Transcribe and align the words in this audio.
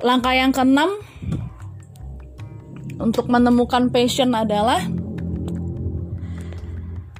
langkah 0.00 0.34
yang 0.36 0.52
keenam 0.52 0.92
untuk 2.96 3.28
menemukan 3.28 3.92
passion 3.92 4.32
adalah 4.32 4.80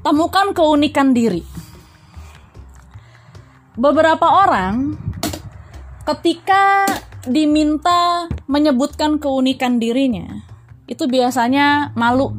temukan 0.01 0.55
keunikan 0.57 1.13
diri. 1.13 1.45
Beberapa 3.77 4.25
orang 4.49 4.97
ketika 6.09 6.89
diminta 7.29 8.31
menyebutkan 8.49 9.21
keunikan 9.21 9.77
dirinya, 9.77 10.47
itu 10.89 11.05
biasanya 11.05 11.93
malu. 11.93 12.33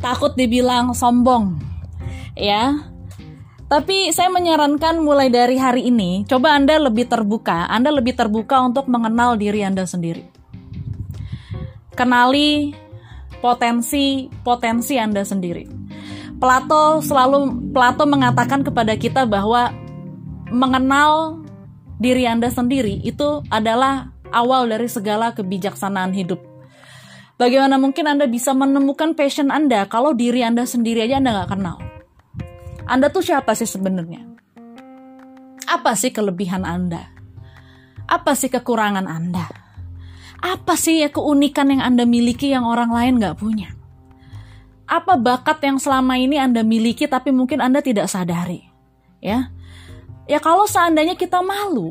Takut 0.00 0.34
dibilang 0.34 0.96
sombong. 0.96 1.60
Ya. 2.34 2.89
Tapi 3.70 4.10
saya 4.10 4.26
menyarankan 4.34 4.98
mulai 4.98 5.30
dari 5.30 5.54
hari 5.54 5.94
ini, 5.94 6.26
coba 6.26 6.58
Anda 6.58 6.74
lebih 6.82 7.06
terbuka, 7.06 7.70
Anda 7.70 7.94
lebih 7.94 8.18
terbuka 8.18 8.58
untuk 8.66 8.90
mengenal 8.90 9.38
diri 9.38 9.62
Anda 9.62 9.86
sendiri. 9.86 10.26
Kenali 11.94 12.74
potensi-potensi 13.38 14.98
Anda 14.98 15.22
sendiri. 15.22 15.70
Plato 16.42 16.98
selalu 16.98 17.70
Plato 17.70 18.10
mengatakan 18.10 18.66
kepada 18.66 18.98
kita 18.98 19.22
bahwa 19.22 19.70
mengenal 20.50 21.38
diri 22.02 22.26
Anda 22.26 22.50
sendiri 22.50 22.98
itu 23.06 23.46
adalah 23.54 24.10
awal 24.34 24.66
dari 24.66 24.90
segala 24.90 25.30
kebijaksanaan 25.30 26.10
hidup. 26.10 26.42
Bagaimana 27.38 27.78
mungkin 27.78 28.10
Anda 28.10 28.26
bisa 28.26 28.50
menemukan 28.50 29.14
passion 29.14 29.54
Anda 29.54 29.86
kalau 29.86 30.10
diri 30.10 30.42
Anda 30.42 30.66
sendiri 30.66 31.06
aja 31.06 31.22
Anda 31.22 31.38
nggak 31.38 31.50
kenal? 31.54 31.89
Anda 32.90 33.06
tuh 33.14 33.22
siapa 33.22 33.54
sih 33.54 33.70
sebenarnya? 33.70 34.26
Apa 35.70 35.94
sih 35.94 36.10
kelebihan 36.10 36.66
Anda? 36.66 37.06
Apa 38.10 38.34
sih 38.34 38.50
kekurangan 38.50 39.06
Anda? 39.06 39.46
Apa 40.42 40.74
sih 40.74 41.06
ya 41.06 41.14
keunikan 41.14 41.70
yang 41.70 41.86
Anda 41.86 42.02
miliki 42.02 42.50
yang 42.50 42.66
orang 42.66 42.90
lain 42.90 43.22
nggak 43.22 43.38
punya? 43.38 43.70
Apa 44.90 45.14
bakat 45.14 45.62
yang 45.62 45.78
selama 45.78 46.18
ini 46.18 46.34
Anda 46.34 46.66
miliki 46.66 47.06
tapi 47.06 47.30
mungkin 47.30 47.62
Anda 47.62 47.78
tidak 47.78 48.10
sadari? 48.10 48.66
Ya, 49.22 49.54
Ya 50.30 50.38
kalau 50.38 50.62
seandainya 50.62 51.18
kita 51.18 51.42
malu 51.42 51.90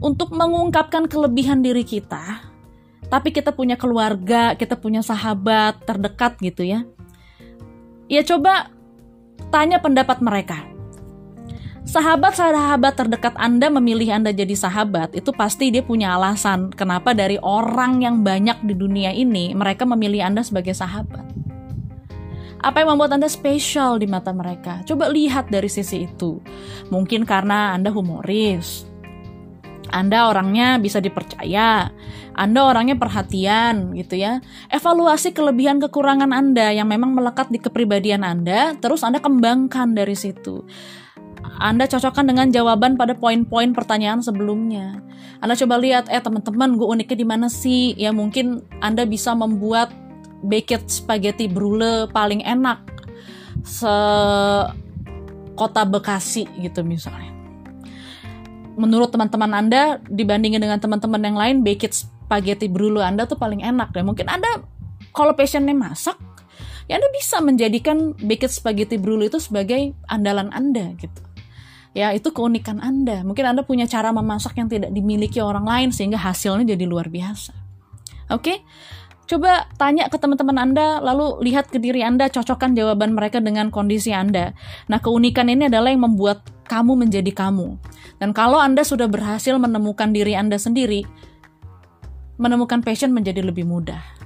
untuk 0.00 0.32
mengungkapkan 0.32 1.04
kelebihan 1.04 1.60
diri 1.60 1.84
kita, 1.84 2.40
tapi 3.12 3.28
kita 3.28 3.52
punya 3.52 3.76
keluarga, 3.76 4.56
kita 4.56 4.72
punya 4.72 5.04
sahabat 5.04 5.84
terdekat 5.84 6.40
gitu 6.40 6.64
ya. 6.64 6.88
Ya 8.08 8.24
coba 8.24 8.72
tanya 9.52 9.78
pendapat 9.78 10.18
mereka. 10.24 10.64
Sahabat-sahabat 11.88 13.00
terdekat 13.00 13.32
Anda 13.40 13.72
memilih 13.72 14.12
Anda 14.12 14.28
jadi 14.28 14.52
sahabat, 14.52 15.16
itu 15.16 15.32
pasti 15.32 15.72
dia 15.72 15.80
punya 15.80 16.20
alasan 16.20 16.68
kenapa 16.68 17.16
dari 17.16 17.40
orang 17.40 18.04
yang 18.04 18.20
banyak 18.20 18.60
di 18.60 18.76
dunia 18.76 19.08
ini 19.08 19.56
mereka 19.56 19.88
memilih 19.88 20.28
Anda 20.28 20.44
sebagai 20.44 20.76
sahabat. 20.76 21.24
Apa 22.58 22.82
yang 22.82 22.92
membuat 22.92 23.14
Anda 23.14 23.30
spesial 23.30 24.02
di 24.02 24.10
mata 24.10 24.34
mereka? 24.34 24.82
Coba 24.82 25.08
lihat 25.08 25.48
dari 25.48 25.70
sisi 25.70 26.10
itu. 26.10 26.42
Mungkin 26.90 27.22
karena 27.22 27.72
Anda 27.78 27.94
humoris. 27.94 28.87
Anda 29.90 30.28
orangnya 30.28 30.76
bisa 30.80 31.00
dipercaya. 31.02 31.90
Anda 32.38 32.60
orangnya 32.70 32.94
perhatian 32.94 33.98
gitu 33.98 34.14
ya. 34.14 34.38
Evaluasi 34.70 35.34
kelebihan 35.34 35.82
kekurangan 35.82 36.30
Anda 36.30 36.70
yang 36.70 36.86
memang 36.86 37.16
melekat 37.16 37.50
di 37.50 37.58
kepribadian 37.58 38.22
Anda, 38.22 38.78
terus 38.78 39.02
Anda 39.02 39.18
kembangkan 39.18 39.98
dari 39.98 40.14
situ. 40.14 40.62
Anda 41.58 41.90
cocokkan 41.90 42.30
dengan 42.30 42.54
jawaban 42.54 42.94
pada 42.94 43.18
poin-poin 43.18 43.74
pertanyaan 43.74 44.22
sebelumnya. 44.22 45.02
Anda 45.42 45.58
coba 45.58 45.82
lihat, 45.82 46.06
eh 46.10 46.22
teman-teman, 46.22 46.78
gue 46.78 46.86
uniknya 46.86 47.18
di 47.18 47.26
mana 47.26 47.46
sih? 47.50 47.98
Ya 47.98 48.14
mungkin 48.14 48.62
Anda 48.78 49.02
bisa 49.02 49.34
membuat 49.34 49.90
baked 50.46 50.86
spaghetti 50.86 51.50
brulee 51.50 52.06
paling 52.14 52.46
enak 52.46 52.78
se 53.66 53.90
kota 55.58 55.82
Bekasi 55.82 56.46
gitu 56.62 56.86
misalnya. 56.86 57.34
Menurut 58.78 59.10
teman-teman 59.10 59.50
Anda 59.50 59.98
dibandingin 60.06 60.62
dengan 60.62 60.78
teman-teman 60.78 61.18
yang 61.18 61.34
lain 61.34 61.56
baked 61.66 61.92
spaghetti 61.92 62.70
brulee 62.70 63.02
Anda 63.02 63.26
tuh 63.26 63.34
paling 63.34 63.60
enak 63.60 63.90
dan 63.90 64.06
mungkin 64.06 64.30
Anda 64.30 64.62
kalau 65.10 65.34
passionnya 65.34 65.74
masak 65.74 66.14
ya 66.86 66.96
Anda 66.96 67.10
bisa 67.10 67.42
menjadikan 67.42 68.14
baked 68.14 68.54
spaghetti 68.54 68.96
brulee 68.96 69.26
itu 69.26 69.42
sebagai 69.42 69.98
andalan 70.06 70.54
Anda 70.54 70.94
gitu. 70.96 71.20
Ya, 71.96 72.14
itu 72.14 72.30
keunikan 72.30 72.78
Anda. 72.78 73.26
Mungkin 73.26 73.42
Anda 73.42 73.66
punya 73.66 73.90
cara 73.90 74.14
memasak 74.14 74.54
yang 74.54 74.70
tidak 74.70 74.94
dimiliki 74.94 75.42
orang 75.42 75.66
lain 75.66 75.88
sehingga 75.90 76.20
hasilnya 76.20 76.78
jadi 76.78 76.84
luar 76.86 77.10
biasa. 77.10 77.50
Oke? 78.30 78.44
Okay? 78.44 78.56
Coba 79.28 79.68
tanya 79.76 80.08
ke 80.08 80.16
teman-teman 80.16 80.56
Anda, 80.56 81.04
lalu 81.04 81.44
lihat 81.44 81.68
ke 81.68 81.76
diri 81.76 82.00
Anda, 82.00 82.32
cocokkan 82.32 82.72
jawaban 82.72 83.12
mereka 83.12 83.44
dengan 83.44 83.68
kondisi 83.68 84.08
Anda. 84.08 84.56
Nah, 84.88 85.04
keunikan 85.04 85.52
ini 85.52 85.68
adalah 85.68 85.92
yang 85.92 86.08
membuat 86.08 86.48
kamu 86.64 86.96
menjadi 86.96 87.28
kamu. 87.36 87.76
Dan 88.16 88.32
kalau 88.32 88.56
Anda 88.56 88.88
sudah 88.88 89.04
berhasil 89.04 89.52
menemukan 89.60 90.16
diri 90.16 90.32
Anda 90.32 90.56
sendiri, 90.56 91.04
menemukan 92.40 92.80
passion 92.80 93.12
menjadi 93.12 93.44
lebih 93.44 93.68
mudah. 93.68 94.17